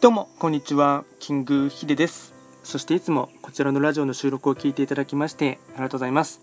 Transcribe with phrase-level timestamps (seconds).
[0.00, 1.04] どうもこんにちは。
[1.18, 2.32] キングヒデです。
[2.62, 6.40] そしていつもこちらのラジオの収録を聞いていただきましてありがとうございます。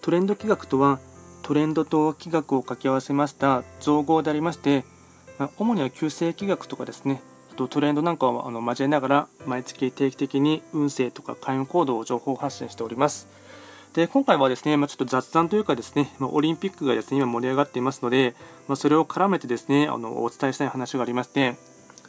[0.00, 0.98] トレンド企画とは
[1.42, 4.84] トレンドと企画を掛け合わせました造語でありまして
[5.58, 7.22] 主には旧世企画とかですね。
[7.52, 13.28] あとトレンドなんかをあの交えながら毎月定期的に運勢とか開運行動を情報発信しております。
[13.94, 18.34] で今回はですね、まあ、ちょっと雑談というかですね、まあ、オリンピックがですね今盛り上がっていますので、
[18.66, 21.54] まあ、それを絡めてですねあのお伝えしたい話がありまして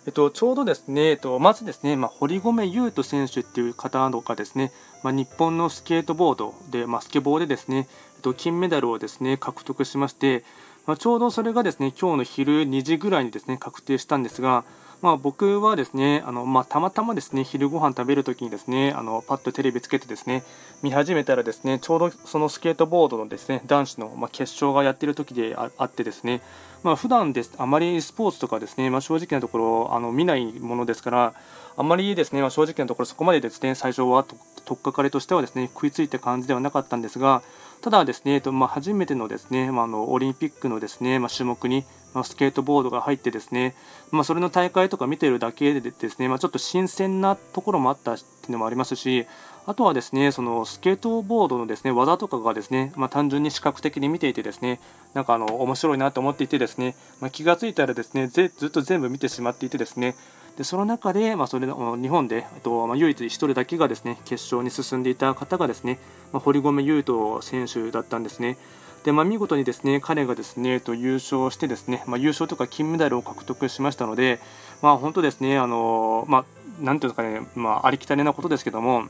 [0.05, 4.71] えっと、ちょうどですね、えっと、まずですね、まあ、堀米雄斗選手っていう方とかですね、
[5.01, 10.43] まあ、日本のスケートボードで、まあ、スケボーでですね、えっと、金メダルをですね獲得しまして、
[10.85, 14.65] まあ、ちょうどそれがですね今日の昼2時ぐらいにですね確定したんですが、
[15.03, 20.43] まあ、僕はですねあの、まあ、たまたまですね昼ご飯食べるときにですねあのパッとテレビつけてですね
[20.81, 26.41] 見始めたらですねちょうどそのスケートボードのですね男子の、ま、決勝がやってる時であってですね
[26.83, 31.33] まあ、普段ですあまりスポーツとかですね、まあ、正直なところあの見ないものですから
[31.77, 34.25] あまりですね、まあ、正直なところそこまでですね最初は
[34.65, 37.41] とっかかりとしてはですね食いついた感じではなかったんですが
[37.83, 43.75] ただですね、えっとまあ、初めてのですね、まあ、のオリンピックのですね、まあ、種目に、まあ、スケートボードが入ってですね、
[44.09, 49.27] まあ、それの大会とか見てるだけでですね、まあ、ちょっと新鮮なところもあったっていうのもありますし
[49.65, 54.79] あとはですね、そのスケートボードのですね技とかがですね、まあ、単純に視覚的に見ていてですね、
[55.13, 60.15] なんかあの面白いなと思っていてですね、まあ、気がついたらですねずっと全部見てしまっていてですね、
[60.57, 61.73] でその中で、まあ、それ日
[62.09, 65.99] 本でと、まあ、唯一1人だけがですね決勝に進んでいた方がですね、
[66.31, 68.57] まあ、堀米雄斗選手だったんですね。
[69.03, 74.39] でまあ、見事にですね彼がですねと優勝してですね、まあ、優勝とか金メダルを獲得しましたので、
[74.81, 76.45] まあ、本当ですね、あのまあ、
[76.81, 79.09] なんていうんですかね、まあ、ありきたりなことですけども、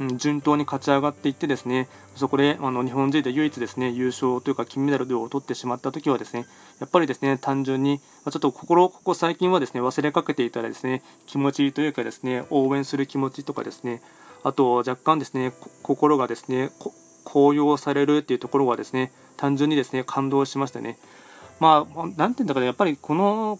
[0.00, 6.46] うん順当に勝ち上がっていってですねそこであの日本人で唯一ですね優勝というか金メダルを取ってしまった時はですね
[6.80, 14.02] やっぱりですね単純にちょっと心ここ最近はですね忘れかけていたらですね気持ちというかですね応援する気持ちとかですね
[14.42, 15.52] あと若干ですね
[15.82, 16.70] 心がですね
[17.24, 20.98] 高揚されるっていうところはですね単純にですね感動しましたね。
[21.60, 23.58] まあ、なんていうんだかね、やっぱりこの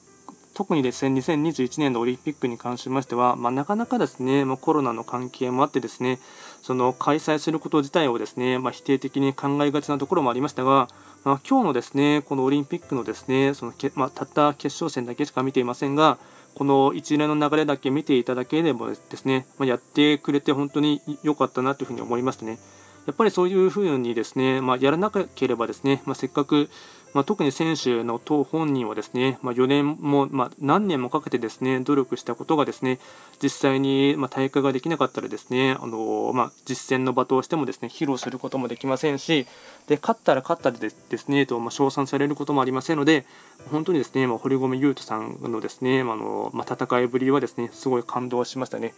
[0.55, 6.21] 特にですね2021年のオリンピックに関しましては、まあ、なかなかですね、まあ、コロナの関係もあってですね
[6.63, 10.89] その開催すること自体をですね、まあ、否定的に考えがちなところもありましたが、
[11.25, 16.19] まあ、今日のですねこのオリンピックのですねそのけ、ま、たった決勝戦だけしか見ていませんが
[16.55, 22.59] この一連の流れだけ見ていただけでもですね、ま、やってくれて本当に良かったなというふうに思いますね。
[23.07, 26.69] やっぱりそういうふうにですね、まあ、やらなければですね、まあ、せっかく
[27.15, 32.99] まあ、特に選手の当本人はですね、ま、4年も、ま、何年もかけてですね努力したことがですね
[33.41, 39.47] 実際に、ま大会ができなかったらですねあの、ま実践の場としてもですね披露することもできませんし
[39.87, 43.25] で勝ったら勝ったでですねと、ま称賛されることもありませんので
[43.71, 48.93] 本当にですね、ま堀米雄斗さんのですね、あのま戦いぶりはですねすごい感動しましたね。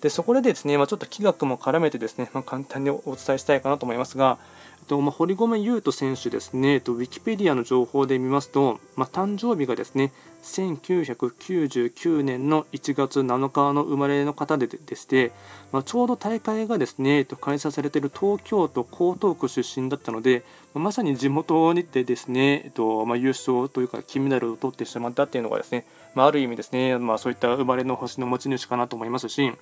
[0.00, 4.38] でそこでですね、まあ、ちょっと気学も絡めてですね、まあ、簡単にお伝えしたいかなと思いますが、
[4.80, 10.12] えっとまあ、堀米雄斗選手ですね、とウィキペディアの情報で見ますと、まあ、誕生日がですね
[10.44, 15.32] 1999年の1月7日の生まれの方ででして、
[15.72, 20.44] まあ、ちょうど大会がですねえっと開催されている東京都江東区出身だったので、
[20.74, 25.84] まあ、まさに地元にてですね、えっとまあ、優勝というか金メダルを取ってしまったっていうのがですね、
[26.14, 29.52] まあ、ある意味ですね、まあ、そういった生まれの星の持ち主かなと思いますし、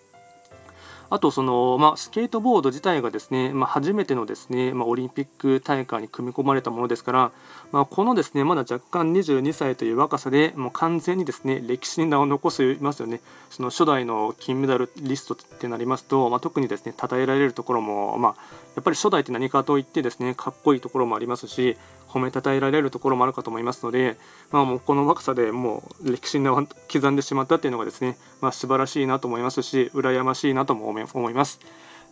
[1.08, 7.32] あとその、まあ、スケートボード自体がですね、まあ、初めてのですね、まあ、オリンピック大会に組み込まれたものですから、
[7.72, 13.20] まあ、このですねまだ若干22歳という若さでもう完全にですね歴史に名を残しますよね。
[13.50, 18.34] その初代の金メダルリストってなりますと、まあ、特にですね称えられるところも、まあ、
[18.74, 21.76] やっぱり初代って何かといってですねかっこいいところもありますし
[22.08, 24.16] 褒めたたえられるところもあるかと思いますので、
[24.50, 31.60] まあ、もうこの若さでもう歴史に刻んでしまったっていうのがですね、まあ、素晴らしいなと思いますし羨ましいなとも思います。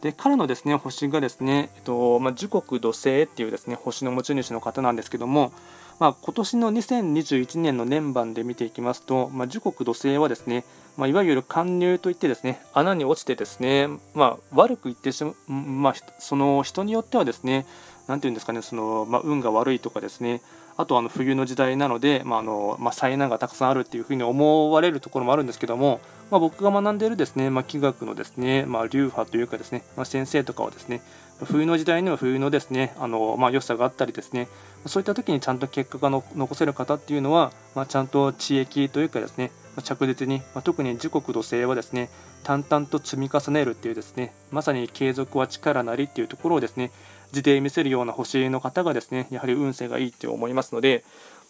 [0.05, 5.51] で彼のですね星がですね、えっとまあ、時刻土星っていうですね星の持ち主の方なんですけども、
[5.99, 10.65] まあ、今年の2021年の年版で見ていきますと、まあ、時刻土星はですね、
[10.99, 17.65] まあ、いわゆる貫入といってですね穴に落ちてですね、まあ、悪く言ってしま、まあ、その人によってはですね
[18.07, 20.41] 何て言うんですかねその、まあ、運が悪いとかですね。
[20.77, 26.01] あとあの冬の時代なので、まあのまあ、災難がたくさんあるっていうふうに思われるところもあるんですけども、
[26.33, 31.01] まあ、僕が学んでいるですね、まあ、気学のですね、まあ、流派というかですね、まあ、先生とかはですね
[31.45, 34.49] 冬の時代には冬のですねあの、まあ、良さがあったりですね
[34.87, 39.53] そういった時にちゃんと結果が残せる方っていうのは、まあ、ちゃんと知益というかですね
[39.83, 42.09] 着実に、まあ、特に時刻土星はですね
[42.45, 46.91] 淡々と積み重ねるっていうですねまさに継続は力なりっていうところをですね
[47.35, 51.05] 字で見せるような星の方がですねやはり運勢がいいって思いますので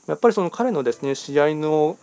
[0.09, 1.97] やっぱりその彼のですね試合の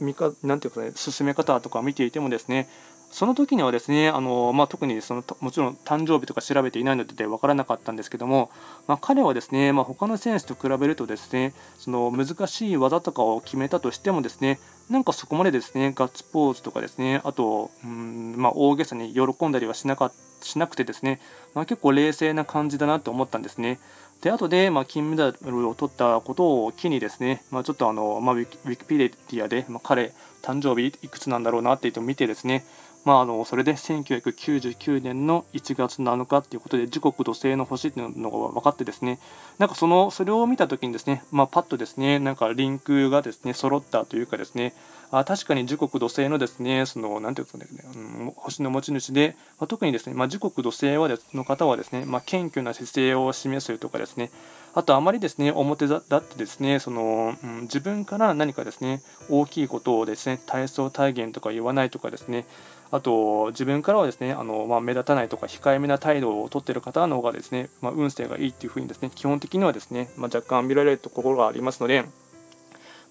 [0.00, 2.68] 見かなんていうかね進め方とか見ていてもですね
[3.10, 8.50] その時にはですねあの、まあ、特にそのもちろん誕生日とか調べていないので分からなかったんですけども、
[8.86, 20.12] まあ、彼はですね、まあ、他の選手と比べるとですねその難しい技とかを決めたとしてもですねなんかそこまでですねガッツポーズとかですねあと、うんまあ、大げさに喜んだりはしなか
[20.42, 21.20] しなくてですね、
[21.54, 23.78] まあ、結構冷静な感じだなと思ったんですね。
[24.20, 30.12] で後で、まあ、金メダルを取ったことを機にですね、まあ、ちょっとあの、まあ、ウィキペディアで、まあ、彼
[30.42, 32.64] 誕生日いくつなんだろうなっていうのを見てですね
[33.08, 39.18] まあ、あのそれで1999年の1月7日ということで時刻土星の星っていうのが分かってですね
[39.56, 44.74] なんかそのそれを見た時にですね、まあ、パッとですねなんかリンクがですね揃ったというかですね
[45.10, 54.30] あ確かに時刻土星のですねそのなんていうんですかね、うん、星の持ち主で、まあ、特にですね、まあ、時刻土星はですの方はですね、まあ、謙虚な姿勢を示すとかですね
[54.78, 62.46] あとあまりですね表立ってですねその、うん、自分から何かですね大きいことをですね体操体現とか言わないとかですね
[62.92, 72.04] あと自分からはですねあの、まあ、目立たないとか控えめな態度をとっている方の方がですね、まあ、運勢がいいっていうふうにですね基本的にはですね、まあ、若干見られるところがありますので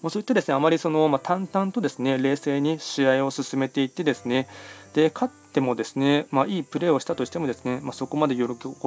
[0.02, 4.48] もうそういったですねあまりその、まあ、淡々とですね冷静に試合を進めていってですね
[4.94, 8.44] で勝ってもですね、まあ、いいプレーをしたとしてもですね、まあ、そこまで喜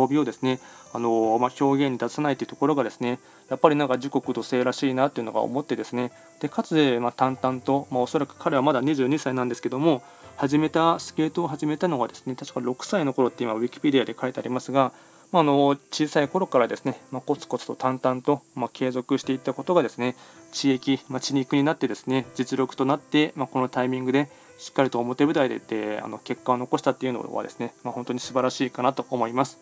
[0.10, 0.60] びをですね
[0.94, 3.20] あの、まあ、表現に出さないというところがですね
[3.50, 10.02] やっぱりなんか時刻土星らしいなというのが思ってですねでかつ、まあ、淡々と、まあ、おそらく彼はまだ22歳なんですけども
[10.38, 14.92] 始めたスケートを始めたのがですね確か6歳の頃って今ウィキペディアで書いてありますが
[15.32, 20.16] まあ、の小さい頃からですね、まあ、コツコツと淡々と、まあ、継続していったことがですね
[20.52, 24.30] 地域、まあ、血肉になってですね実力となって、まあ、このタイミングで
[24.60, 29.58] しっかりと表舞台でであの結果を残したっていうのはですね、まあ、本当に素晴らしいかなと思います。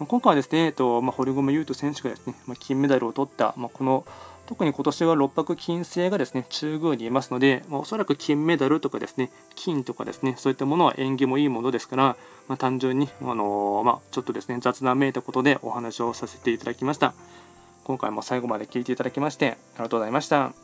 [0.00, 4.04] 今回はですね、えっとまあ、堀米雄斗選手がですね、まあ、金メダルを取った、まあ、この
[4.46, 12.16] 特に今年は六白金星がですね中宮にいますので、まあ、おそらく金メダルとかですね金とかですねそういったものは縁起もいいものですから、
[12.48, 17.14] まあ、単純に、あのー、まあ、ちょっとですね雑談めいたことでお話をさせていただきました。
[17.84, 20.63] 今回も最後まで聞いていただきましてありがとうございました。